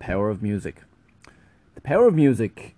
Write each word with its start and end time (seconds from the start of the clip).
power 0.00 0.30
of 0.30 0.42
music. 0.42 0.82
The 1.76 1.80
power 1.80 2.08
of 2.08 2.14
music 2.14 2.74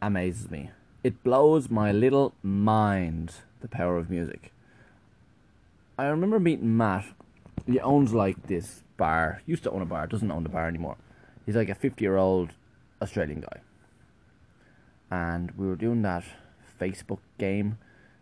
amazes 0.00 0.50
me. 0.50 0.70
It 1.04 1.22
blows 1.22 1.68
my 1.68 1.92
little 1.92 2.32
mind, 2.42 3.34
the 3.60 3.68
power 3.68 3.98
of 3.98 4.08
music. 4.08 4.52
I 5.98 6.06
remember 6.06 6.40
meeting 6.40 6.76
Matt. 6.76 7.04
He 7.66 7.78
owns 7.80 8.14
like 8.14 8.46
this 8.46 8.82
bar. 8.96 9.42
Used 9.46 9.64
to 9.64 9.70
own 9.70 9.82
a 9.82 9.84
bar, 9.84 10.06
doesn't 10.06 10.30
own 10.30 10.44
the 10.44 10.48
bar 10.48 10.66
anymore. 10.66 10.96
He's 11.44 11.56
like 11.56 11.68
a 11.68 11.74
50 11.74 12.02
year 12.02 12.16
old 12.16 12.52
Australian 13.02 13.40
guy. 13.40 13.60
And 15.10 15.50
we 15.58 15.66
were 15.66 15.76
doing 15.76 16.02
that 16.02 16.24
Facebook 16.80 17.18
game, 17.36 17.78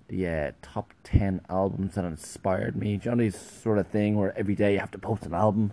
the 0.09 0.27
uh, 0.27 0.53
top 0.62 0.95
10 1.05 1.43
albums 1.51 1.95
that 1.95 2.05
inspired 2.05 2.75
me. 2.77 2.96
Johnny's 2.96 3.39
sort 3.39 3.79
of 3.79 3.87
thing 3.89 4.17
where 4.17 4.37
every 4.37 4.55
day 4.55 4.73
you 4.73 4.79
have 4.79 4.91
to 4.93 4.99
post 4.99 5.27
an 5.27 5.35
album. 5.35 5.73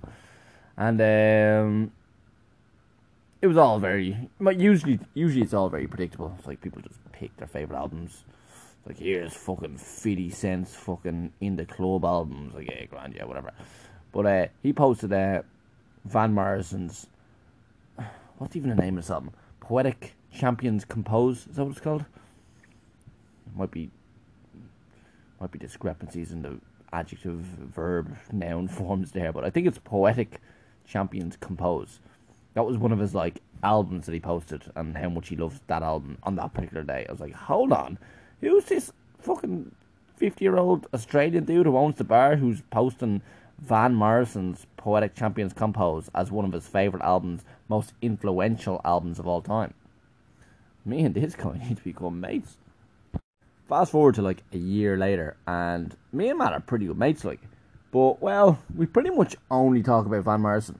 And 0.77 0.99
um, 1.01 1.91
it 3.45 3.47
was 3.47 3.57
all 3.57 3.77
very, 3.77 4.17
but 4.41 4.59
usually, 4.59 4.99
usually 5.13 5.43
it's 5.43 5.53
all 5.53 5.69
very 5.69 5.85
predictable. 5.85 6.33
It's 6.39 6.47
like 6.47 6.61
people 6.61 6.81
just 6.81 6.97
pick 7.11 7.37
their 7.37 7.47
favorite 7.47 7.77
albums. 7.77 8.23
It's 8.79 8.87
like 8.87 8.97
here's 8.97 9.35
fucking 9.35 9.77
50 9.77 10.31
Cent's 10.31 10.73
fucking 10.73 11.31
in 11.39 11.55
the 11.55 11.65
club 11.65 12.05
albums, 12.05 12.55
like 12.55 12.67
yeah, 12.67 12.85
grand, 12.85 13.13
yeah, 13.13 13.23
whatever. 13.25 13.51
But 14.11 14.25
uh, 14.25 14.47
he 14.63 14.73
posted 14.73 15.13
uh, 15.13 15.43
Van 16.05 16.33
Morrison's, 16.33 17.05
what's 18.39 18.55
even 18.55 18.71
the 18.71 18.81
name 18.81 18.97
of 18.97 19.07
album? 19.11 19.29
Poetic 19.59 20.15
Champions 20.33 20.83
Compose. 20.83 21.45
Is 21.45 21.57
that 21.57 21.65
what 21.65 21.73
it's 21.73 21.81
called? 21.81 22.05
Might 23.55 23.69
be, 23.69 23.91
might 25.39 25.51
be 25.51 25.59
discrepancies 25.59 26.31
in 26.31 26.41
the 26.41 26.59
adjective, 26.91 27.41
verb, 27.41 28.17
noun 28.31 28.67
forms 28.69 29.11
there, 29.11 29.31
but 29.31 29.45
I 29.45 29.51
think 29.51 29.67
it's 29.67 29.77
Poetic 29.77 30.41
Champions 30.87 31.37
Compose. 31.39 31.99
That 32.55 32.65
was 32.65 32.77
one 32.77 32.91
of 32.91 32.99
his 32.99 33.13
like 33.13 33.41
albums 33.63 34.05
that 34.05 34.13
he 34.13 34.19
posted 34.19 34.63
and 34.75 34.97
how 34.97 35.09
much 35.09 35.29
he 35.29 35.35
loves 35.35 35.61
that 35.67 35.83
album 35.83 36.17
on 36.23 36.35
that 36.35 36.53
particular 36.53 36.83
day. 36.83 37.05
I 37.07 37.11
was 37.11 37.21
like, 37.21 37.33
hold 37.33 37.71
on, 37.71 37.99
who's 38.41 38.65
this 38.65 38.91
fucking 39.19 39.71
fifty 40.15 40.45
year 40.45 40.57
old 40.57 40.87
Australian 40.93 41.43
dude 41.43 41.65
who 41.65 41.77
owns 41.77 41.97
the 41.97 42.03
bar 42.03 42.37
who's 42.37 42.61
posting 42.71 43.21
Van 43.59 43.93
Morrison's 43.93 44.67
Poetic 44.77 45.15
Champions 45.15 45.53
Compose 45.53 46.09
as 46.13 46.31
one 46.31 46.45
of 46.45 46.51
his 46.51 46.67
favourite 46.67 47.03
albums, 47.05 47.43
most 47.67 47.93
influential 48.01 48.81
albums 48.83 49.19
of 49.19 49.27
all 49.27 49.41
time. 49.41 49.73
Me 50.85 51.03
and 51.03 51.15
this 51.15 51.35
guy 51.35 51.57
need 51.67 51.77
to 51.77 51.83
become 51.83 52.19
mates. 52.19 52.57
Fast 53.67 53.91
forward 53.91 54.15
to 54.15 54.21
like 54.21 54.43
a 54.53 54.57
year 54.57 54.95
later, 54.95 55.37
and 55.47 55.95
me 56.13 56.29
and 56.29 56.37
Matt 56.37 56.53
are 56.53 56.59
pretty 56.59 56.85
good 56.85 56.97
mates, 56.97 57.25
like. 57.25 57.41
But 57.91 58.21
well, 58.21 58.59
we 58.75 58.85
pretty 58.85 59.09
much 59.09 59.35
only 59.49 59.81
talk 59.81 60.05
about 60.05 60.23
Van 60.25 60.41
Morrison. 60.41 60.79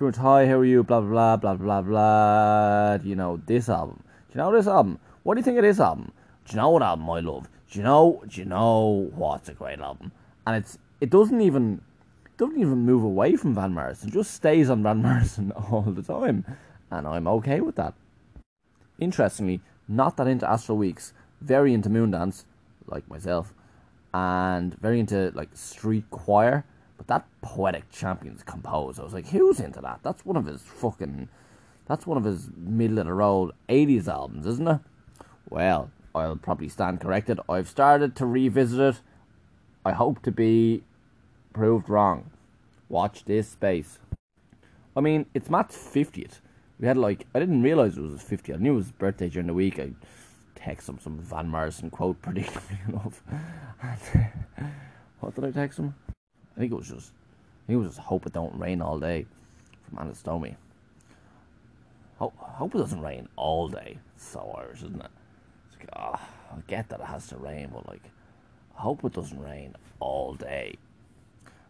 Hi, 0.00 0.46
how 0.46 0.54
are 0.54 0.64
you? 0.64 0.82
Blah 0.82 1.02
blah 1.02 1.36
blah 1.36 1.56
blah 1.56 1.56
blah 1.56 1.82
blah. 1.82 2.98
You 3.04 3.14
know 3.16 3.38
this 3.44 3.68
album? 3.68 4.02
Do 4.30 4.38
you 4.38 4.38
know 4.38 4.50
this 4.50 4.66
album? 4.66 4.98
What 5.24 5.34
do 5.34 5.40
you 5.40 5.44
think 5.44 5.58
of 5.58 5.62
this 5.62 5.78
album? 5.78 6.12
Do 6.46 6.52
you 6.52 6.56
know 6.56 6.70
what 6.70 6.82
album 6.82 7.10
I 7.10 7.20
love? 7.20 7.50
Do 7.70 7.78
you 7.78 7.84
know? 7.84 8.22
Do 8.26 8.40
you 8.40 8.46
know 8.46 9.10
what's 9.14 9.50
a 9.50 9.52
great 9.52 9.78
album? 9.78 10.12
And 10.46 10.56
it's 10.56 10.78
it 11.02 11.10
doesn't 11.10 11.42
even 11.42 11.82
doesn't 12.38 12.58
even 12.58 12.78
move 12.78 13.04
away 13.04 13.36
from 13.36 13.54
Van 13.54 13.74
Morrison. 13.74 14.10
Just 14.10 14.32
stays 14.32 14.70
on 14.70 14.82
Van 14.82 15.02
Morrison 15.02 15.52
all 15.52 15.82
the 15.82 16.02
time, 16.02 16.46
and 16.90 17.06
I'm 17.06 17.28
okay 17.28 17.60
with 17.60 17.76
that. 17.76 17.92
Interestingly, 19.00 19.60
not 19.86 20.16
that 20.16 20.26
into 20.26 20.50
Astral 20.50 20.78
Weeks, 20.78 21.12
very 21.42 21.74
into 21.74 21.90
Moondance, 21.90 22.46
like 22.86 23.06
myself, 23.10 23.52
and 24.14 24.72
very 24.80 24.98
into 24.98 25.30
like 25.34 25.50
street 25.52 26.04
choir. 26.10 26.64
But 27.00 27.06
that 27.06 27.26
poetic 27.40 27.90
champions 27.90 28.42
compose, 28.42 28.98
I 28.98 29.02
was 29.02 29.14
like, 29.14 29.28
who's 29.28 29.58
into 29.58 29.80
that? 29.80 30.00
That's 30.02 30.26
one 30.26 30.36
of 30.36 30.44
his 30.44 30.60
fucking, 30.60 31.30
that's 31.86 32.06
one 32.06 32.18
of 32.18 32.24
his 32.24 32.50
middle 32.54 32.98
of 32.98 33.06
the 33.06 33.14
road 33.14 33.52
'80s 33.70 34.06
albums, 34.06 34.44
isn't 34.44 34.68
it? 34.68 34.80
Well, 35.48 35.90
I'll 36.14 36.36
probably 36.36 36.68
stand 36.68 37.00
corrected. 37.00 37.40
I've 37.48 37.70
started 37.70 38.14
to 38.16 38.26
revisit 38.26 38.80
it. 38.80 39.00
I 39.82 39.92
hope 39.92 40.20
to 40.24 40.30
be 40.30 40.82
proved 41.54 41.88
wrong. 41.88 42.32
Watch 42.90 43.24
this 43.24 43.48
space. 43.48 43.98
I 44.94 45.00
mean, 45.00 45.24
it's 45.32 45.48
Matt's 45.48 45.78
50th. 45.78 46.40
We 46.78 46.86
had 46.86 46.98
like, 46.98 47.26
I 47.34 47.38
didn't 47.38 47.62
realize 47.62 47.96
it 47.96 48.02
was 48.02 48.20
his 48.20 48.24
50th. 48.24 48.56
I 48.56 48.58
knew 48.58 48.74
it 48.74 48.76
was 48.76 48.86
his 48.86 48.92
birthday 48.92 49.30
during 49.30 49.46
the 49.46 49.54
week. 49.54 49.78
I 49.78 49.92
text 50.54 50.86
him 50.86 50.98
some 50.98 51.18
Van 51.18 51.48
Morrison 51.48 51.88
quote, 51.88 52.20
predictably 52.20 52.86
enough. 52.90 53.22
what 55.20 55.34
did 55.34 55.46
I 55.46 55.50
text 55.50 55.78
him? 55.78 55.94
I 56.56 56.60
think 56.60 56.72
it 56.72 56.76
was 56.76 56.88
just, 56.88 57.12
I 57.64 57.66
think 57.66 57.76
it 57.76 57.82
was 57.82 57.94
just 57.96 58.06
hope 58.06 58.26
it 58.26 58.32
don't 58.32 58.58
rain 58.58 58.80
all 58.82 58.98
day 58.98 59.26
from 59.88 59.98
And 59.98 60.10
It 60.10 60.16
Stoned 60.16 60.42
Me. 60.42 60.56
Hope, 62.18 62.36
hope 62.36 62.74
it 62.74 62.78
doesn't 62.78 63.00
rain 63.00 63.28
all 63.36 63.68
day. 63.68 63.98
It's 64.16 64.26
so 64.26 64.54
Irish, 64.58 64.82
isn't 64.82 65.00
it? 65.00 65.10
Like, 65.78 65.88
oh, 65.96 66.20
I 66.52 66.60
get 66.66 66.88
that 66.90 67.00
it 67.00 67.06
has 67.06 67.28
to 67.28 67.36
rain, 67.36 67.70
but 67.72 67.88
like, 67.88 68.02
I 68.76 68.82
hope 68.82 69.04
it 69.04 69.12
doesn't 69.12 69.40
rain 69.40 69.74
all 70.00 70.34
day. 70.34 70.76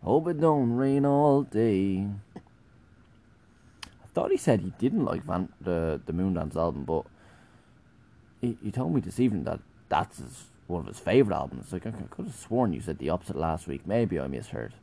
Hope 0.03 0.29
it 0.29 0.41
don't 0.41 0.73
rain 0.73 1.05
all 1.05 1.43
day. 1.43 2.09
I 2.37 2.41
thought 4.15 4.31
he 4.31 4.37
said 4.37 4.61
he 4.61 4.73
didn't 4.79 5.05
like 5.05 5.23
Van 5.25 5.51
the 5.61 6.01
the 6.05 6.13
Moondance 6.13 6.57
album, 6.57 6.85
but 6.85 7.05
he, 8.41 8.57
he 8.63 8.71
told 8.71 8.95
me 8.95 9.01
this 9.01 9.21
evening 9.21 9.45
that 9.45 9.61
that's 9.89 10.19
his, 10.19 10.50
one 10.71 10.81
of 10.81 10.87
his 10.87 10.99
favorite 10.99 11.35
albums. 11.35 11.73
Like 11.73 11.87
I 11.87 11.91
could 11.91 12.27
have 12.27 12.35
sworn 12.35 12.73
you 12.73 12.81
said 12.81 12.99
the 12.99 13.11
opposite 13.11 13.37
last 13.37 13.67
week. 13.67 13.87
Maybe 13.87 14.19
I 14.19 14.27
misheard. 14.27 14.75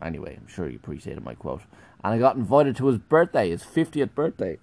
Anyway, 0.00 0.36
I'm 0.40 0.48
sure 0.48 0.68
you 0.68 0.76
appreciated 0.76 1.24
my 1.24 1.34
quote. 1.34 1.62
And 2.04 2.14
I 2.14 2.18
got 2.18 2.36
invited 2.36 2.76
to 2.76 2.86
his 2.86 2.98
birthday, 2.98 3.50
his 3.50 3.64
50th 3.64 4.14
birthday. 4.14 4.58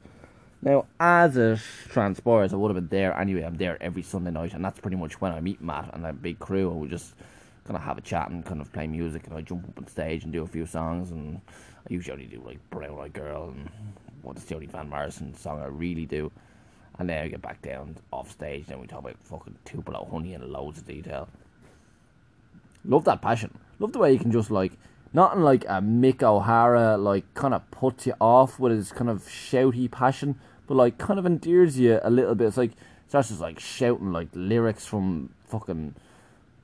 Now, 0.61 0.85
as 0.99 1.37
it 1.37 1.59
transpires, 1.89 2.53
I 2.53 2.55
would 2.57 2.73
have 2.73 2.89
been 2.89 2.97
there 2.97 3.17
anyway. 3.17 3.43
I'm 3.43 3.57
there 3.57 3.77
every 3.81 4.01
Sunday 4.01 4.31
night, 4.31 4.53
and 4.53 4.63
that's 4.63 4.79
pretty 4.79 4.97
much 4.97 5.19
when 5.21 5.31
I 5.31 5.41
meet 5.41 5.61
Matt 5.61 5.93
and 5.93 6.05
a 6.05 6.13
big 6.13 6.39
crew, 6.39 6.71
and 6.71 6.79
we 6.79 6.87
just 6.87 7.13
kind 7.65 7.75
of 7.75 7.83
have 7.83 7.97
a 7.97 8.01
chat 8.01 8.29
and 8.29 8.45
kind 8.45 8.61
of 8.61 8.71
play 8.71 8.87
music. 8.87 9.27
And 9.27 9.35
I 9.35 9.41
jump 9.41 9.67
up 9.67 9.77
on 9.77 9.87
stage 9.87 10.23
and 10.23 10.31
do 10.31 10.43
a 10.43 10.47
few 10.47 10.65
songs, 10.65 11.11
and 11.11 11.41
I 11.87 11.93
usually 11.93 12.13
only 12.13 12.25
do 12.25 12.41
like 12.43 12.57
Brown 12.69 12.97
Eyed 12.99 13.13
Girl 13.13 13.49
and 13.49 13.69
what's 14.23 14.43
the 14.45 14.55
only 14.55 14.67
Van 14.67 14.89
Morrison 14.89 15.35
song 15.35 15.61
I 15.61 15.67
really 15.67 16.05
do. 16.05 16.31
And 16.97 17.09
then 17.09 17.23
I 17.23 17.27
get 17.27 17.41
back 17.41 17.61
down 17.61 17.97
off 18.11 18.31
stage, 18.31 18.65
and 18.69 18.79
we 18.79 18.87
talk 18.87 18.99
about 18.99 19.17
fucking 19.23 19.57
Tupelo 19.65 20.07
Honey 20.09 20.33
in 20.33 20.51
loads 20.51 20.79
of 20.79 20.87
detail. 20.87 21.27
Love 22.85 23.03
that 23.05 23.21
passion. 23.21 23.57
Love 23.79 23.91
the 23.91 23.99
way 23.99 24.13
you 24.13 24.19
can 24.19 24.31
just 24.31 24.51
like 24.51 24.73
not 25.15 25.35
in 25.35 25.43
like 25.43 25.63
a 25.65 25.81
Mick 25.81 26.21
O'Hara 26.21 26.97
like 26.97 27.33
kind 27.33 27.53
of 27.53 27.69
puts 27.71 28.05
you 28.05 28.13
off 28.19 28.59
with 28.59 28.73
his 28.73 28.91
kind 28.91 29.09
of 29.09 29.23
shouty 29.23 29.89
passion, 29.89 30.39
but 30.67 30.75
like 30.75 30.97
kind 30.97 31.19
of 31.19 31.25
endears 31.25 31.79
you 31.79 31.99
a 32.03 32.09
little 32.09 32.35
bit. 32.35 32.47
It's 32.47 32.57
like 32.57 32.71
starts 33.07 33.29
just 33.29 33.41
like 33.41 33.59
shouting 33.59 34.11
like 34.11 34.27
lyrics 34.33 34.85
from 34.85 35.29
fucking 35.45 35.95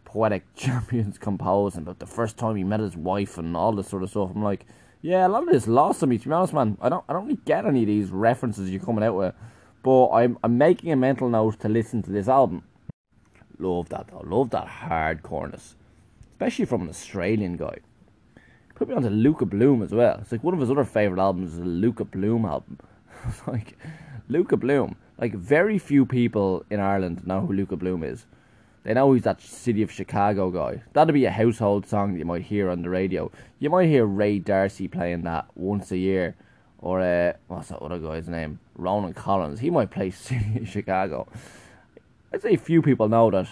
poetic 0.05 0.43
champions 0.55 1.17
composing 1.17 1.83
about 1.83 1.99
the 1.99 2.05
first 2.05 2.37
time 2.37 2.55
he 2.55 2.63
met 2.63 2.79
his 2.79 2.97
wife 2.97 3.37
and 3.37 3.55
all 3.55 3.71
this 3.71 3.87
sort 3.87 4.03
of 4.03 4.09
stuff. 4.09 4.31
I'm 4.35 4.43
like, 4.43 4.65
yeah, 5.01 5.25
a 5.25 5.29
lot 5.29 5.43
of 5.43 5.49
this 5.49 5.67
lost 5.67 6.03
on 6.03 6.09
me. 6.09 6.17
To 6.17 6.27
be 6.27 6.33
honest, 6.33 6.53
man, 6.53 6.77
I 6.81 6.89
don't 6.89 7.03
I 7.07 7.13
don't 7.13 7.25
really 7.25 7.39
get 7.45 7.65
any 7.65 7.81
of 7.81 7.87
these 7.87 8.09
references 8.09 8.69
you're 8.69 8.83
coming 8.83 9.03
out 9.03 9.15
with, 9.15 9.33
but 9.83 10.09
I'm 10.09 10.37
I'm 10.43 10.57
making 10.57 10.91
a 10.91 10.95
mental 10.95 11.29
note 11.29 11.59
to 11.61 11.69
listen 11.69 12.01
to 12.03 12.11
this 12.11 12.27
album. 12.27 12.63
Love 13.57 13.89
that 13.89 14.07
though. 14.07 14.23
Love 14.25 14.49
that 14.51 14.67
hardcoreness, 14.67 15.75
especially 16.33 16.65
from 16.65 16.81
an 16.83 16.89
Australian 16.89 17.57
guy. 17.57 17.77
Put 18.75 18.89
me 18.89 18.95
on 18.95 19.03
to 19.03 19.09
Luka 19.09 19.45
Bloom 19.45 19.83
as 19.83 19.91
well. 19.91 20.17
It's 20.21 20.31
like 20.31 20.43
one 20.43 20.55
of 20.55 20.59
his 20.59 20.71
other 20.71 20.83
favorite 20.83 21.21
albums 21.21 21.53
is 21.53 21.59
a 21.59 21.63
Luka 21.65 22.05
Bloom 22.05 22.45
album. 22.45 22.79
Like 23.47 23.77
Luka 24.27 24.57
Bloom. 24.57 24.95
Like 25.19 25.35
very 25.35 25.77
few 25.77 26.07
people 26.07 26.65
in 26.71 26.79
Ireland 26.79 27.27
know 27.27 27.41
who 27.41 27.53
Luka 27.53 27.75
Bloom 27.75 28.03
is. 28.03 28.25
They 28.83 28.95
know 28.95 29.13
he's 29.13 29.23
that 29.23 29.41
city 29.41 29.83
of 29.83 29.91
Chicago 29.91 30.49
guy. 30.49 30.81
That'd 30.93 31.13
be 31.13 31.25
a 31.25 31.31
household 31.31 31.85
song 31.85 32.13
that 32.13 32.19
you 32.19 32.25
might 32.25 32.41
hear 32.41 32.69
on 32.69 32.81
the 32.81 32.89
radio. 32.89 33.31
You 33.59 33.69
might 33.69 33.89
hear 33.89 34.05
Ray 34.05 34.39
D'Arcy 34.39 34.87
playing 34.87 35.21
that 35.23 35.45
once 35.53 35.91
a 35.91 35.97
year, 35.97 36.35
or 36.81 37.01
uh, 37.01 37.33
what's 37.47 37.69
that 37.69 37.79
other 37.79 37.99
guy's 37.99 38.27
name? 38.27 38.59
Ronan 38.75 39.13
Collins. 39.13 39.59
He 39.59 39.69
might 39.69 39.91
play 39.91 40.09
Chicago. 40.65 41.27
I'd 42.33 42.41
say 42.41 42.55
few 42.55 42.81
people 42.81 43.07
know 43.07 43.29
that. 43.31 43.47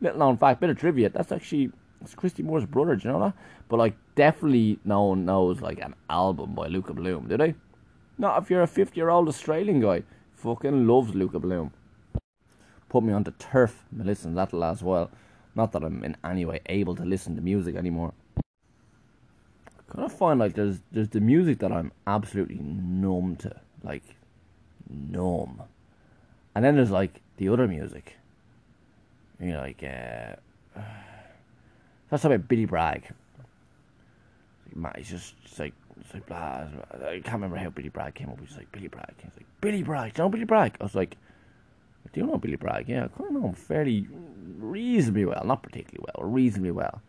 Little 0.00 0.18
known 0.18 0.36
fact, 0.36 0.60
bit 0.60 0.70
of 0.70 0.78
trivia. 0.78 1.08
That's 1.08 1.32
actually 1.32 1.70
it's 2.00 2.14
Christy 2.14 2.42
Moore's 2.42 2.66
brother. 2.66 2.96
Do 2.96 3.08
you 3.08 3.12
know 3.12 3.20
that? 3.20 3.34
But 3.68 3.78
like, 3.78 3.96
definitely 4.14 4.78
no 4.84 5.04
one 5.04 5.24
knows 5.24 5.60
like 5.60 5.80
an 5.80 5.94
album 6.08 6.54
by 6.54 6.66
Luka 6.68 6.92
Bloom, 6.92 7.28
do 7.28 7.36
they? 7.36 7.54
Not 8.18 8.42
if 8.42 8.50
you're 8.50 8.62
a 8.62 8.66
fifty-year-old 8.66 9.28
Australian 9.28 9.80
guy. 9.80 10.02
Fucking 10.34 10.86
loves 10.86 11.14
Luka 11.14 11.38
Bloom. 11.38 11.72
Put 12.88 13.04
me 13.04 13.12
onto 13.12 13.32
turf. 13.32 13.84
But 13.90 14.06
listen, 14.06 14.34
that'll 14.34 14.58
last 14.58 14.82
a 14.82 14.84
while. 14.84 15.10
Not 15.54 15.72
that 15.72 15.82
I'm 15.82 16.04
in 16.04 16.16
any 16.22 16.44
way 16.44 16.60
able 16.66 16.94
to 16.96 17.04
listen 17.04 17.34
to 17.36 17.42
music 17.42 17.74
anymore. 17.74 18.12
Kind 19.88 20.04
of 20.04 20.12
find 20.12 20.40
like 20.40 20.54
there's 20.54 20.80
there's 20.90 21.10
the 21.10 21.20
music 21.20 21.58
that 21.60 21.72
I'm 21.72 21.92
absolutely 22.06 22.58
numb 22.58 23.36
to, 23.36 23.54
like 23.84 24.02
numb, 24.88 25.62
and 26.54 26.64
then 26.64 26.76
there's 26.76 26.90
like 26.90 27.20
the 27.36 27.48
other 27.48 27.68
music. 27.68 28.16
You 29.40 29.52
know, 29.52 29.60
like 29.60 29.82
uh, 29.82 30.80
talk 32.10 32.24
about 32.24 32.48
Billy 32.48 32.64
Bragg. 32.64 33.04
Like, 34.66 34.76
Man, 34.76 34.92
he's 34.96 35.10
just 35.10 35.34
it's 35.44 35.58
like 35.58 35.74
It's 36.00 36.14
like 36.14 36.26
blah. 36.26 36.64
I 37.06 37.20
can't 37.20 37.34
remember 37.34 37.56
how 37.56 37.70
Billy 37.70 37.88
Bragg 37.88 38.14
came 38.14 38.28
up. 38.28 38.40
He's 38.40 38.56
like 38.56 38.70
Billy 38.72 38.88
Bragg. 38.88 39.14
He's 39.18 39.36
like 39.36 39.46
Billy 39.60 39.82
Bragg. 39.82 40.14
Do 40.14 40.22
you 40.22 40.24
know 40.24 40.30
Billy 40.30 40.44
Bragg? 40.44 40.76
I 40.80 40.84
was 40.84 40.94
like, 40.94 41.16
do 42.12 42.20
you 42.20 42.26
know 42.26 42.38
Billy 42.38 42.56
Bragg? 42.56 42.88
Yeah, 42.88 43.04
I 43.04 43.08
kind 43.08 43.28
of 43.28 43.32
know 43.42 43.48
him 43.48 43.54
fairly 43.54 44.06
reasonably 44.58 45.24
well, 45.24 45.42
not 45.44 45.62
particularly 45.62 46.04
well, 46.16 46.28
reasonably 46.28 46.70
well. 46.70 47.00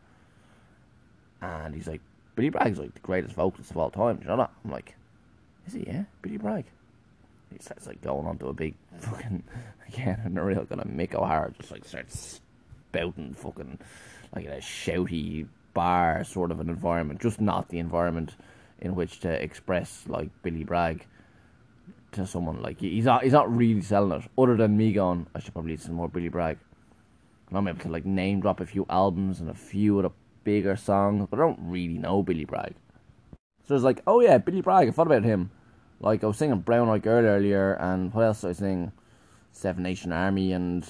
And 1.42 1.76
he's 1.76 1.88
like, 1.88 2.02
Billy 2.38 2.50
Bragg's 2.50 2.78
like 2.78 2.94
the 2.94 3.00
greatest 3.00 3.34
vocalist 3.34 3.72
of 3.72 3.78
all 3.78 3.90
time. 3.90 4.22
Know 4.24 4.38
that? 4.38 4.52
I'm 4.64 4.72
like, 4.72 4.96
is 5.66 5.74
he? 5.74 5.86
Yeah, 5.88 6.04
Billy 6.22 6.38
Bragg. 6.38 6.66
He 7.52 7.58
starts 7.60 7.88
like 7.88 8.00
going 8.02 8.28
onto 8.28 8.48
a 8.48 8.54
big 8.54 8.76
fucking 9.00 9.44
again 9.88 10.22
in 10.24 10.38
a 10.38 10.44
real 10.46 10.60
of 10.60 10.70
Mick 10.70 11.16
O'Hara, 11.16 11.52
just 11.60 11.72
like 11.72 11.84
starts 11.84 12.40
spouting 12.90 13.34
fucking 13.34 13.80
like 14.36 14.46
in 14.46 14.52
a 14.52 14.58
shouty 14.58 15.48
bar 15.74 16.24
sort 16.24 16.52
of 16.52 16.60
an 16.60 16.70
environment, 16.70 17.20
just 17.20 17.42
not 17.42 17.70
the 17.70 17.80
environment 17.80 18.36
in 18.82 18.94
which 18.94 19.20
to 19.22 19.30
express 19.30 20.04
like 20.08 20.30
Billy 20.44 20.64
Bragg 20.64 21.08
to 22.12 22.28
someone. 22.28 22.62
Like 22.62 22.80
he's 22.80 23.06
not 23.06 23.24
he's 23.24 23.34
not 23.34 23.52
really 23.52 23.82
selling 23.82 24.12
it. 24.22 24.30
Other 24.38 24.56
than 24.56 24.78
me 24.78 24.94
going, 24.94 25.26
I 25.34 25.40
should 25.40 25.54
probably 25.54 25.72
listen 25.72 25.96
more 25.96 26.08
Billy 26.08 26.30
Bragg. 26.30 26.60
And 27.50 27.58
I'm 27.58 27.68
able 27.68 27.80
to 27.80 27.90
like 27.90 28.06
name 28.06 28.42
drop 28.42 28.60
a 28.60 28.66
few 28.68 28.86
albums 28.92 29.40
and 29.40 29.50
a 29.50 29.56
few 29.56 29.98
of 29.98 30.04
the 30.04 30.12
bigger 30.48 30.78
songs, 30.78 31.28
but 31.30 31.38
I 31.38 31.44
don't 31.44 31.60
really 31.60 31.98
know 31.98 32.24
Billy 32.24 32.46
Bragg. 32.46 32.74
So 33.68 33.76
it's 33.76 33.84
like, 33.84 34.02
oh 34.08 34.22
yeah, 34.22 34.38
Billy 34.38 34.62
Bragg. 34.62 34.88
I 34.88 34.92
thought 34.92 35.08
about 35.08 35.26
him. 35.26 35.52
Like 36.00 36.24
I 36.24 36.28
was 36.28 36.38
singing 36.38 36.62
Brown 36.62 36.88
Eyed 36.88 37.02
Girl 37.02 37.26
earlier, 37.26 37.74
and 37.74 38.14
what 38.14 38.24
else 38.24 38.46
I 38.46 38.48
was 38.48 38.60
singing? 38.60 38.94
Seven 39.52 39.84
Nation 39.84 40.14
Army 40.14 40.54
and 40.54 40.88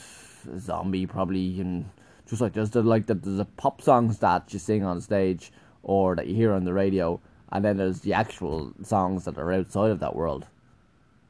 Zombie 0.60 1.08
probably, 1.08 1.60
and 1.60 1.90
just 2.30 2.40
like 2.40 2.54
there's 2.54 2.70
the 2.70 2.84
like 2.84 3.08
the, 3.08 3.16
there's 3.16 3.38
the 3.38 3.46
pop 3.46 3.82
songs 3.82 4.20
that 4.20 4.54
you 4.54 4.60
sing 4.60 4.84
on 4.84 5.02
stage 5.02 5.52
or 5.82 6.16
that 6.16 6.28
you 6.28 6.36
hear 6.36 6.54
on 6.54 6.64
the 6.64 6.74
radio, 6.74 7.20
and 7.52 7.66
then 7.66 7.78
there's 7.78 8.02
the 8.02 8.14
actual 8.14 8.74
songs 8.84 9.26
that 9.26 9.40
are 9.40 9.52
outside 9.52 9.90
of 9.90 10.00
that 10.02 10.16
world. 10.16 10.46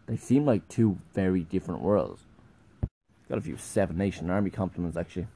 They 0.08 0.18
seem 0.18 0.46
like 0.46 0.68
two 0.68 0.98
very 1.14 1.46
different 1.46 1.82
worlds. 1.82 2.26
Got 3.30 3.38
a 3.38 3.42
few 3.42 3.56
Seven 3.56 3.98
Nation 3.98 4.30
Army 4.30 4.50
compliments 4.50 4.98
actually. 4.98 5.28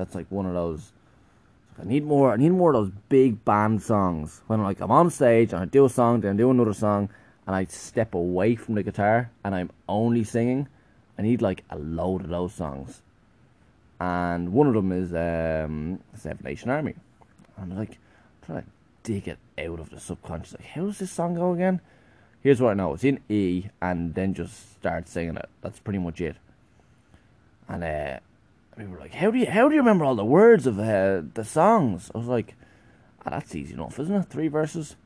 That's 0.00 0.14
like 0.14 0.26
one 0.30 0.46
of 0.46 0.54
those. 0.54 0.92
I 1.78 1.84
need 1.84 2.04
more. 2.04 2.32
I 2.32 2.36
need 2.36 2.52
more 2.52 2.72
of 2.72 2.84
those 2.84 2.92
big 3.10 3.44
band 3.44 3.82
songs. 3.82 4.40
When 4.46 4.62
like 4.62 4.80
I'm 4.80 4.90
on 4.90 5.10
stage 5.10 5.52
and 5.52 5.60
I 5.60 5.66
do 5.66 5.84
a 5.84 5.90
song, 5.90 6.22
then 6.22 6.36
I 6.36 6.38
do 6.38 6.50
another 6.50 6.72
song, 6.72 7.10
and 7.46 7.54
I 7.54 7.66
step 7.66 8.14
away 8.14 8.54
from 8.54 8.76
the 8.76 8.82
guitar 8.82 9.30
and 9.44 9.54
I'm 9.54 9.70
only 9.90 10.24
singing. 10.24 10.68
I 11.18 11.22
need 11.22 11.42
like 11.42 11.64
a 11.68 11.76
load 11.76 12.22
of 12.22 12.30
those 12.30 12.54
songs. 12.54 13.02
And 14.00 14.54
one 14.54 14.68
of 14.68 14.72
them 14.72 14.90
is 14.90 15.12
um, 15.12 16.00
Seven 16.14 16.42
Nation 16.44 16.70
Army. 16.70 16.94
And 17.58 17.72
I'm 17.72 17.78
like 17.78 17.98
trying 18.46 18.62
to 18.62 18.68
dig 19.02 19.28
it 19.28 19.38
out 19.58 19.80
of 19.80 19.90
the 19.90 20.00
subconscious. 20.00 20.54
Like, 20.54 20.64
how 20.64 20.86
does 20.86 20.98
this 20.98 21.10
song 21.10 21.34
go 21.34 21.52
again? 21.52 21.82
Here's 22.42 22.62
what 22.62 22.70
I 22.70 22.74
know. 22.74 22.94
It's 22.94 23.04
in 23.04 23.20
E, 23.28 23.64
and 23.82 24.14
then 24.14 24.32
just 24.32 24.72
start 24.78 25.08
singing 25.08 25.36
it. 25.36 25.50
That's 25.60 25.78
pretty 25.78 25.98
much 25.98 26.22
it. 26.22 26.36
And 27.68 27.84
uh, 27.84 28.20
we 28.86 28.92
were 28.94 29.00
like, 29.00 29.14
"How 29.14 29.30
do 29.30 29.38
you 29.38 29.46
how 29.46 29.68
do 29.68 29.74
you 29.74 29.80
remember 29.80 30.04
all 30.04 30.14
the 30.14 30.24
words 30.24 30.66
of 30.66 30.78
uh, 30.78 31.22
the 31.34 31.44
songs?" 31.44 32.10
I 32.14 32.18
was 32.18 32.26
like, 32.26 32.54
ah, 33.24 33.30
"That's 33.30 33.54
easy 33.54 33.74
enough, 33.74 33.98
isn't 33.98 34.14
it? 34.14 34.26
Three 34.28 34.48
verses." 34.48 34.96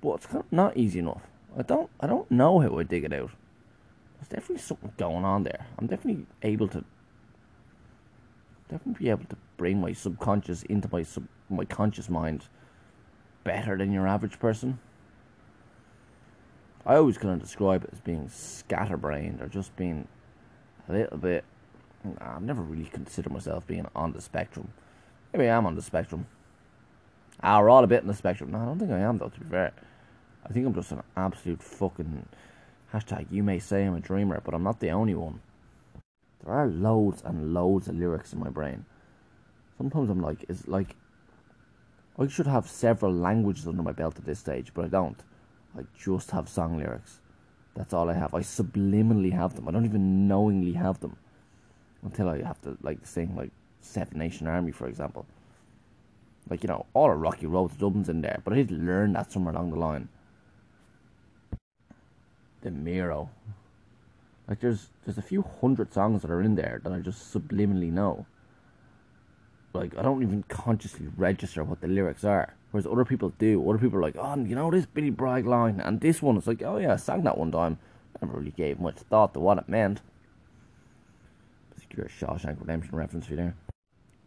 But 0.00 0.14
it's 0.14 0.26
kind 0.26 0.44
of 0.44 0.52
not 0.52 0.76
easy 0.76 0.98
enough. 0.98 1.22
I 1.56 1.62
don't 1.62 1.90
I 2.00 2.06
don't 2.06 2.30
know 2.30 2.60
how 2.60 2.78
I 2.78 2.82
dig 2.82 3.04
it 3.04 3.12
out. 3.12 3.30
There's 4.16 4.28
definitely 4.28 4.62
something 4.62 4.92
going 4.96 5.24
on 5.24 5.44
there. 5.44 5.66
I'm 5.78 5.86
definitely 5.86 6.26
able 6.42 6.68
to 6.68 6.84
definitely 8.68 9.04
be 9.04 9.10
able 9.10 9.24
to 9.26 9.36
bring 9.56 9.80
my 9.80 9.92
subconscious 9.92 10.62
into 10.64 10.88
my 10.92 11.02
sub, 11.02 11.26
my 11.48 11.64
conscious 11.64 12.08
mind 12.08 12.44
better 13.44 13.76
than 13.76 13.92
your 13.92 14.06
average 14.06 14.38
person. 14.38 14.78
I 16.84 16.96
always 16.96 17.18
kind 17.18 17.34
of 17.34 17.40
describe 17.40 17.84
it 17.84 17.90
as 17.92 18.00
being 18.00 18.28
scatterbrained 18.28 19.40
or 19.40 19.48
just 19.48 19.74
being 19.76 20.06
a 20.88 20.92
little 20.92 21.18
bit. 21.18 21.44
I've 22.20 22.42
never 22.42 22.62
really 22.62 22.90
considered 22.90 23.32
myself 23.32 23.66
being 23.66 23.86
on 23.94 24.12
the 24.12 24.20
spectrum. 24.20 24.72
Maybe 25.32 25.48
I 25.48 25.56
am 25.56 25.66
on 25.66 25.74
the 25.74 25.82
spectrum. 25.82 26.26
Ah, 27.42 27.60
we're 27.60 27.70
all 27.70 27.84
a 27.84 27.86
bit 27.86 28.02
on 28.02 28.08
the 28.08 28.14
spectrum. 28.14 28.50
No, 28.52 28.58
I 28.58 28.64
don't 28.64 28.78
think 28.78 28.90
I 28.90 29.00
am, 29.00 29.18
though, 29.18 29.28
to 29.28 29.40
be 29.40 29.50
fair. 29.50 29.72
I 30.44 30.52
think 30.52 30.66
I'm 30.66 30.74
just 30.74 30.92
an 30.92 31.02
absolute 31.16 31.62
fucking. 31.62 32.26
Hashtag, 32.92 33.26
you 33.30 33.42
may 33.42 33.58
say 33.58 33.84
I'm 33.84 33.96
a 33.96 34.00
dreamer, 34.00 34.40
but 34.44 34.54
I'm 34.54 34.62
not 34.62 34.80
the 34.80 34.90
only 34.90 35.14
one. 35.14 35.40
There 36.44 36.54
are 36.54 36.66
loads 36.66 37.22
and 37.24 37.52
loads 37.52 37.88
of 37.88 37.96
lyrics 37.96 38.32
in 38.32 38.38
my 38.38 38.48
brain. 38.48 38.84
Sometimes 39.76 40.08
I'm 40.10 40.20
like, 40.20 40.44
it's 40.48 40.66
like. 40.66 40.96
I 42.18 42.26
should 42.28 42.46
have 42.46 42.66
several 42.66 43.12
languages 43.12 43.68
under 43.68 43.82
my 43.82 43.92
belt 43.92 44.16
at 44.16 44.24
this 44.24 44.38
stage, 44.38 44.72
but 44.72 44.86
I 44.86 44.88
don't. 44.88 45.22
I 45.76 45.82
just 45.98 46.30
have 46.30 46.48
song 46.48 46.78
lyrics. 46.78 47.20
That's 47.74 47.92
all 47.92 48.08
I 48.08 48.14
have. 48.14 48.32
I 48.32 48.40
subliminally 48.40 49.32
have 49.32 49.54
them. 49.54 49.68
I 49.68 49.72
don't 49.72 49.84
even 49.84 50.26
knowingly 50.26 50.72
have 50.72 51.00
them 51.00 51.18
until 52.06 52.28
I 52.28 52.42
have 52.42 52.60
to 52.62 52.78
like 52.82 53.06
sing 53.06 53.34
like 53.36 53.50
Seven 53.80 54.18
Nation 54.18 54.46
Army, 54.46 54.72
for 54.72 54.88
example. 54.88 55.26
Like 56.48 56.62
you 56.62 56.68
know, 56.68 56.86
all 56.94 57.12
of 57.12 57.20
Rocky 57.20 57.46
Road 57.46 57.72
to 57.72 57.76
Dublin's 57.76 58.08
in 58.08 58.22
there, 58.22 58.40
but 58.44 58.52
I 58.52 58.56
did 58.56 58.70
learn 58.70 59.12
that 59.12 59.32
somewhere 59.32 59.54
along 59.54 59.70
the 59.70 59.78
line. 59.78 60.08
The 62.62 62.70
Miro. 62.70 63.30
Like 64.48 64.60
there's 64.60 64.88
there's 65.04 65.18
a 65.18 65.22
few 65.22 65.44
hundred 65.60 65.92
songs 65.92 66.22
that 66.22 66.30
are 66.30 66.40
in 66.40 66.54
there 66.54 66.80
that 66.84 66.92
I 66.92 67.00
just 67.00 67.34
subliminally 67.34 67.92
know. 67.92 68.26
Like 69.72 69.96
I 69.98 70.02
don't 70.02 70.22
even 70.22 70.44
consciously 70.48 71.08
register 71.16 71.64
what 71.64 71.80
the 71.80 71.88
lyrics 71.88 72.24
are. 72.24 72.54
Whereas 72.70 72.86
other 72.86 73.04
people 73.04 73.32
do. 73.38 73.68
Other 73.68 73.78
people 73.78 73.98
are 73.98 74.02
like, 74.02 74.16
oh, 74.18 74.36
you 74.36 74.54
know 74.54 74.70
this 74.70 74.86
Billy 74.86 75.10
Bragg 75.10 75.46
line, 75.46 75.80
and 75.80 76.00
this 76.00 76.22
one 76.22 76.36
is 76.36 76.46
like, 76.46 76.62
oh 76.62 76.78
yeah, 76.78 76.94
I 76.94 76.96
sang 76.96 77.22
that 77.24 77.38
one 77.38 77.50
time. 77.50 77.78
I 78.14 78.24
never 78.24 78.38
really 78.38 78.52
gave 78.52 78.78
much 78.78 78.96
thought 78.96 79.34
to 79.34 79.40
what 79.40 79.58
it 79.58 79.68
meant. 79.68 80.00
Particular 81.88 82.08
Shawshank 82.08 82.60
Redemption 82.60 82.96
reference 82.96 83.26
for 83.26 83.32
you 83.32 83.36
there. 83.36 83.54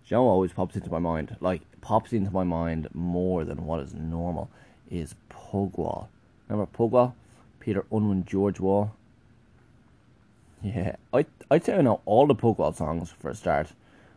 Joe 0.05 0.27
always 0.27 0.53
pops 0.53 0.75
into 0.75 0.89
my 0.89 0.99
mind, 0.99 1.35
like 1.39 1.61
pops 1.81 2.13
into 2.13 2.31
my 2.31 2.43
mind 2.43 2.87
more 2.93 3.45
than 3.45 3.65
what 3.65 3.81
is 3.81 3.93
normal, 3.93 4.49
is 4.89 5.15
Pugwall. 5.29 6.09
Remember 6.47 6.69
Pugwall? 6.71 7.13
Peter 7.59 7.85
Unwin 7.91 8.25
George 8.25 8.59
Wall. 8.59 8.95
Yeah, 10.63 10.95
I 11.13 11.25
I'd 11.51 11.63
say 11.63 11.75
I 11.77 11.81
know 11.81 12.01
all 12.05 12.25
the 12.25 12.35
Pugwall 12.35 12.73
songs 12.73 13.11
for 13.11 13.29
a 13.29 13.35
start, 13.35 13.73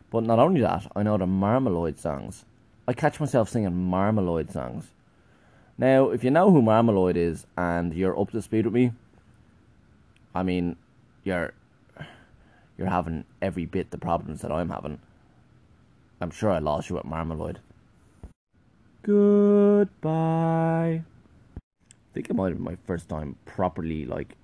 but 0.09 0.23
not 0.23 0.39
only 0.39 0.61
that, 0.61 0.91
I 0.95 1.03
know 1.03 1.17
the 1.17 1.27
Marmaloid 1.27 1.99
songs. 1.99 2.45
I 2.87 2.93
catch 2.93 3.19
myself 3.19 3.49
singing 3.49 3.89
Marmaloid 3.89 4.51
songs. 4.51 4.87
Now, 5.77 6.09
if 6.09 6.23
you 6.23 6.31
know 6.31 6.51
who 6.51 6.61
Marmaloid 6.61 7.17
is 7.17 7.45
and 7.57 7.93
you're 7.93 8.19
up 8.19 8.31
to 8.31 8.41
speed 8.41 8.65
with 8.65 8.73
me, 8.73 8.91
I 10.35 10.43
mean, 10.43 10.75
you're 11.23 11.53
you're 12.83 12.91
having 12.91 13.23
every 13.41 13.65
bit 13.65 13.91
the 13.91 13.97
problems 13.97 14.41
that 14.41 14.51
I'm 14.51 14.69
having. 14.69 14.99
I'm 16.19 16.31
sure 16.31 16.51
I 16.51 16.59
lost 16.59 16.89
you 16.89 16.97
at 16.97 17.05
Marmaloid. 17.05 17.59
Goodbye. 19.03 20.11
I 21.01 22.13
think 22.13 22.29
it 22.29 22.35
might 22.35 22.49
have 22.49 22.57
been 22.57 22.65
my 22.65 22.77
first 22.85 23.07
time 23.07 23.37
properly, 23.45 24.05
like, 24.05 24.35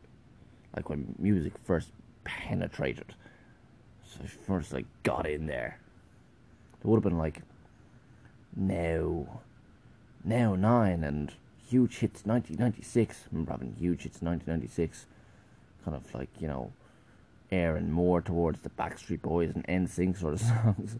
like 0.74 0.90
when 0.90 1.16
music 1.20 1.54
first 1.66 1.90
penetrated. 2.24 3.14
So 4.06 4.22
I 4.24 4.28
first 4.28 4.72
like 4.72 4.86
got 5.04 5.28
in 5.28 5.46
there. 5.46 5.80
It 6.80 6.88
would 6.88 6.96
have 6.96 7.04
been 7.04 7.18
like 7.18 7.42
now, 8.56 9.42
now 10.24 10.56
nine 10.56 11.04
and 11.04 11.34
huge 11.70 11.98
hits 11.98 12.26
1996. 12.26 13.24
I 13.26 13.28
remember 13.32 13.52
having 13.52 13.76
huge 13.78 14.04
hits 14.04 14.22
1996, 14.22 15.08
kind 15.84 15.98
of 15.98 16.14
like 16.16 16.30
you 16.40 16.48
know, 16.48 16.72
airing 17.52 17.92
more 17.92 18.22
towards 18.22 18.60
the 18.62 18.70
Backstreet 18.70 19.22
Boys 19.22 19.52
and 19.54 19.66
NSYNC 19.68 20.20
sort 20.20 20.34
of 20.34 20.42
songs. 20.42 20.98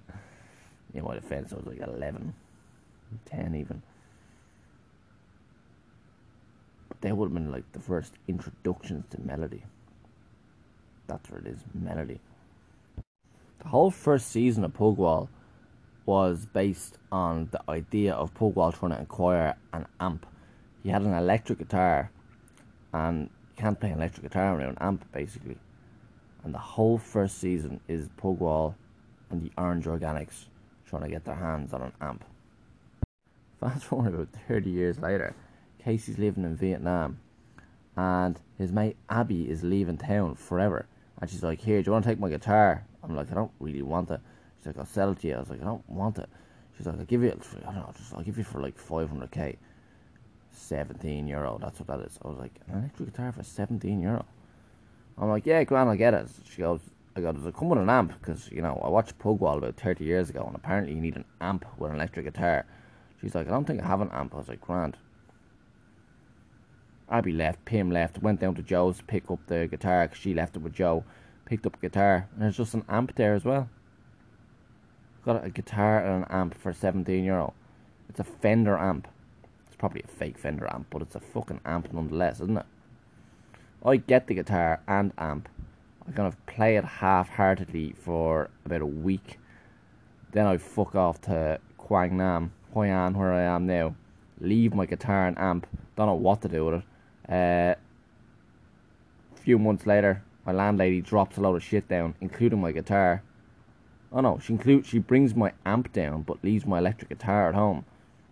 in 0.94 1.04
my 1.04 1.16
defense, 1.16 1.54
I 1.54 1.58
was 1.58 1.66
like 1.66 1.80
11, 1.80 2.34
10 3.26 3.56
even. 3.56 3.82
But 6.88 7.02
they 7.02 7.12
would 7.12 7.28
have 7.28 7.34
been 7.34 7.52
like 7.52 7.72
the 7.72 7.80
first 7.80 8.14
introductions 8.28 9.06
to 9.12 9.22
melody. 9.22 9.64
That's 11.08 11.30
what 11.30 11.42
it 11.42 11.48
is, 11.48 11.60
melody. 11.74 12.20
The 13.60 13.68
whole 13.68 13.92
first 13.92 14.30
season 14.30 14.64
of 14.64 14.74
Pugwall 14.74 15.28
was 16.06 16.46
based 16.46 16.98
on 17.12 17.50
the 17.52 17.62
idea 17.70 18.14
of 18.14 18.34
Pugwall 18.34 18.72
trying 18.72 18.92
to 18.92 19.02
acquire 19.02 19.56
an 19.74 19.86
amp. 20.00 20.26
He 20.82 20.90
had 20.90 21.02
an 21.02 21.14
electric 21.14 21.60
guitar, 21.60 22.10
and 22.94 23.24
you 23.24 23.62
can't 23.62 23.80
play 23.80 23.90
an 23.92 23.98
electric 23.98 24.24
guitar 24.24 24.56
without 24.56 24.70
an 24.70 24.78
amp, 24.80 25.12
basically. 25.12 25.58
And 26.44 26.54
the 26.54 26.60
whole 26.60 26.98
first 26.98 27.40
season 27.40 27.80
is 27.88 28.10
Pugwall 28.18 28.76
and 29.30 29.42
the 29.42 29.52
Orange 29.58 29.86
Organics 29.86 30.46
trying 30.86 31.04
to 31.04 31.10
get 31.10 31.26
their 31.26 31.36
hands 31.36 31.74
on 31.74 31.82
an 31.82 31.92
amp. 32.02 32.24
Fast 33.60 33.84
forward 33.86 34.14
about 34.14 34.30
30 34.48 34.70
years 34.70 35.00
later, 35.00 35.36
Casey's 35.84 36.18
living 36.18 36.44
in 36.44 36.56
Vietnam, 36.56 37.20
and 37.96 38.40
his 38.58 38.72
mate 38.72 38.96
Abby 39.10 39.50
is 39.50 39.64
leaving 39.64 39.98
town 39.98 40.36
forever. 40.36 40.86
And 41.22 41.30
she's 41.30 41.44
like, 41.44 41.60
Here, 41.60 41.82
do 41.82 41.88
you 41.88 41.92
want 41.92 42.06
to 42.06 42.10
take 42.12 42.20
my 42.20 42.30
guitar? 42.30 42.86
I'm 43.04 43.16
like, 43.16 43.32
I 43.32 43.36
don't 43.36 43.52
really 43.60 43.82
want 43.82 44.10
it. 44.12 44.22
She's 44.58 44.68
like, 44.68 44.78
I'll 44.78 44.86
sell 44.86 45.12
it 45.12 45.20
to 45.20 45.28
you. 45.28 45.36
I 45.36 45.40
was 45.40 45.50
like, 45.50 45.62
I 45.62 45.66
don't 45.66 45.88
want 45.90 46.18
it. 46.18 46.30
She's 46.78 46.86
like, 46.86 46.98
I'll 46.98 47.06
give 47.06 47.24
you, 47.24 47.30
I 47.30 47.66
don't 47.66 47.76
know, 47.76 47.94
just, 47.98 48.14
I'll 48.14 48.24
give 48.24 48.38
you 48.38 48.44
for 48.44 48.62
like 48.62 48.78
500k. 48.78 49.58
17 50.52 51.28
euro, 51.28 51.58
that's 51.62 51.80
what 51.80 51.88
that 51.88 52.06
is. 52.06 52.20
I 52.24 52.28
was 52.28 52.38
like, 52.38 52.54
an 52.68 52.80
electric 52.80 53.12
guitar 53.12 53.32
for 53.32 53.44
17 53.44 54.02
euro? 54.02 54.26
I'm 55.20 55.30
like, 55.30 55.46
yeah, 55.46 55.64
Grant, 55.64 55.90
I'll 55.90 55.96
get 55.96 56.14
it. 56.14 56.28
She 56.50 56.62
goes, 56.62 56.80
I 57.16 57.22
go, 57.22 57.32
does 57.34 57.46
it 57.46 57.56
come 57.56 57.70
with 57.70 57.80
an 57.80 57.90
amp? 57.90 58.14
Because, 58.20 58.50
you 58.52 58.62
know, 58.62 58.82
I 58.84 58.88
watched 58.88 59.20
Pugwall 59.20 59.58
about 59.58 59.76
30 59.76 60.06
years 60.06 60.30
ago, 60.30 60.44
and 60.46 60.56
apparently 60.56 60.94
you 60.94 61.02
need 61.02 61.18
an 61.18 61.26
amp 61.42 61.66
with 61.78 61.92
an 61.92 61.98
electric 61.98 62.26
guitar. 62.26 62.66
She's 63.20 63.36
like, 63.36 63.48
I 63.48 63.52
don't 63.52 63.66
think 63.66 63.84
I 63.84 63.88
have 63.88 64.00
an 64.02 64.10
amp. 64.14 64.34
I 64.34 64.38
was 64.38 64.48
like, 64.48 64.62
Grant. 64.62 64.96
Abby 67.12 67.34
left, 67.34 67.66
Pim 67.66 67.92
left, 67.92 68.22
went 68.22 68.40
down 68.40 68.56
to 68.56 68.62
Joe's 68.62 69.00
to 69.00 69.04
pick 69.04 69.30
up 69.30 69.40
the 69.48 69.68
guitar 69.68 70.08
because 70.08 70.22
she 70.22 70.34
left 70.34 70.56
it 70.56 70.62
with 70.62 70.74
Joe. 70.74 71.04
Picked 71.46 71.66
up 71.66 71.76
a 71.76 71.80
guitar, 71.80 72.30
and 72.34 72.44
there's 72.44 72.58
just 72.58 72.76
an 72.76 72.86
amp 72.88 73.16
there 73.16 73.34
as 73.34 73.44
well. 73.44 73.68
Got 75.26 75.44
a 75.44 75.50
guitar 75.50 76.00
and 76.00 76.24
an 76.24 76.32
amp 76.32 76.56
for 76.56 76.72
17 76.72 77.24
euro. 77.26 77.54
It's 78.08 78.20
a 78.20 78.24
Fender 78.24 78.78
amp. 78.78 79.08
It's 79.68 79.76
probably 79.76 80.02
a 80.04 80.08
fake 80.08 80.38
Fender 80.38 80.72
amp, 80.72 80.88
but 80.92 81.02
it's 81.02 81.16
a 81.16 81.20
fucking 81.20 81.62
amp 81.66 81.92
nonetheless, 81.92 82.40
isn't 82.40 82.58
it? 82.58 82.66
I 83.86 83.96
get 83.96 84.28
the 84.28 84.34
guitar 84.34 84.82
and 84.88 85.14
amp. 85.18 85.48
I 86.08 86.12
kind 86.12 86.28
of 86.28 86.46
play 86.46 86.76
it 86.76 86.84
half 86.84 87.30
heartedly 87.30 87.96
for 87.98 88.50
about 88.66 88.82
a 88.82 88.86
week. 88.86 89.40
Then 90.32 90.46
I 90.46 90.58
fuck 90.58 90.96
off 90.96 91.22
to 91.22 91.60
Quang 91.78 92.18
Nam, 92.18 92.52
Hoi 92.74 92.88
An, 92.88 93.14
where 93.14 93.32
I 93.32 93.44
am 93.44 93.66
now. 93.66 93.96
Leave 94.42 94.74
my 94.74 94.86
guitar 94.86 95.28
and 95.28 95.38
amp. 95.40 95.66
Don't 95.96 96.08
know 96.08 96.14
what 96.14 96.42
to 96.42 96.50
do 96.50 96.66
with 96.66 96.76
it. 96.76 96.84
Uh, 97.32 97.76
a 99.34 99.42
few 99.42 99.58
months 99.58 99.86
later, 99.86 100.24
my 100.46 100.52
landlady 100.52 101.02
drops 101.02 101.38
a 101.38 101.42
load 101.42 101.56
of 101.56 101.64
shit 101.64 101.88
down, 101.88 102.16
including 102.20 102.60
my 102.60 102.74
guitar. 102.74 103.24
Oh 104.12 104.22
no, 104.22 104.40
she 104.40 104.54
includes 104.54 104.88
she 104.88 105.00
brings 105.00 105.36
my 105.36 105.54
amp 105.66 105.94
down, 105.94 106.24
but 106.24 106.44
leaves 106.44 106.66
my 106.66 106.80
electric 106.80 107.10
guitar 107.10 107.48
at 107.48 107.56
home. 107.56 107.86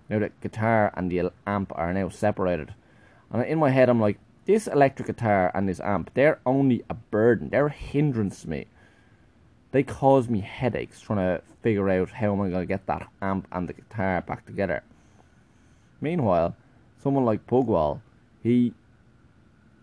Now 0.09 0.19
the 0.19 0.31
guitar 0.41 0.91
and 0.95 1.11
the 1.11 1.31
amp 1.45 1.71
are 1.75 1.93
now 1.93 2.09
separated, 2.09 2.73
and 3.31 3.43
in 3.43 3.59
my 3.59 3.69
head 3.69 3.87
I'm 3.87 4.01
like, 4.01 4.17
this 4.47 4.65
electric 4.65 5.07
guitar 5.07 5.51
and 5.53 5.67
this 5.67 5.81
amp, 5.81 6.09
they're 6.13 6.39
only 6.45 6.83
a 6.89 6.93
burden. 6.93 7.49
They're 7.49 7.67
a 7.67 7.71
hindrance 7.71 8.41
to 8.41 8.49
me. 8.49 8.65
They 9.71 9.83
cause 9.83 10.29
me 10.29 10.39
headaches 10.39 11.01
trying 11.01 11.19
to 11.19 11.43
figure 11.61 11.89
out 11.89 12.09
how 12.09 12.31
am 12.31 12.41
I 12.41 12.49
going 12.49 12.61
to 12.61 12.65
get 12.65 12.87
that 12.87 13.07
amp 13.21 13.45
and 13.51 13.67
the 13.67 13.73
guitar 13.73 14.21
back 14.21 14.45
together. 14.45 14.83
Meanwhile, 15.99 16.55
someone 16.97 17.25
like 17.25 17.45
Pugwall, 17.45 18.01
he 18.41 18.73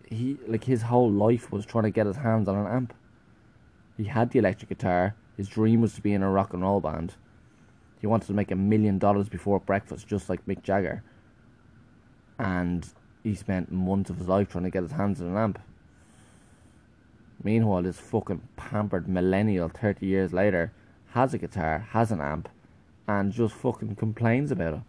he 0.09 0.37
like 0.47 0.63
his 0.63 0.83
whole 0.83 1.11
life 1.11 1.51
was 1.51 1.65
trying 1.65 1.83
to 1.83 1.91
get 1.91 2.07
his 2.07 2.17
hands 2.17 2.47
on 2.47 2.57
an 2.57 2.67
amp. 2.67 2.93
He 3.97 4.05
had 4.05 4.31
the 4.31 4.39
electric 4.39 4.69
guitar. 4.69 5.15
His 5.37 5.47
dream 5.47 5.81
was 5.81 5.93
to 5.93 6.01
be 6.01 6.13
in 6.13 6.23
a 6.23 6.29
rock 6.29 6.53
and 6.53 6.63
roll 6.63 6.81
band. 6.81 7.15
He 8.01 8.07
wanted 8.07 8.27
to 8.27 8.33
make 8.33 8.51
a 8.51 8.55
million 8.55 8.97
dollars 8.97 9.29
before 9.29 9.59
breakfast, 9.59 10.07
just 10.07 10.27
like 10.27 10.45
Mick 10.45 10.63
Jagger. 10.63 11.03
And 12.39 12.87
he 13.25 13.33
spent 13.33 13.71
months 13.71 14.11
of 14.11 14.17
his 14.17 14.27
life 14.27 14.49
trying 14.49 14.63
to 14.65 14.69
get 14.69 14.83
his 14.83 14.91
hands 14.91 15.19
on 15.19 15.27
an 15.29 15.35
amp. 15.35 15.59
Meanwhile, 17.43 17.81
this 17.81 17.99
fucking 17.99 18.47
pampered 18.55 19.07
millennial, 19.07 19.67
30 19.67 20.05
years 20.05 20.31
later, 20.31 20.71
has 21.09 21.33
a 21.33 21.39
guitar, 21.39 21.87
has 21.89 22.11
an 22.11 22.21
amp, 22.21 22.47
and 23.07 23.31
just 23.31 23.55
fucking 23.55 23.95
complains 23.95 24.51
about 24.51 24.75
it. 24.75 24.79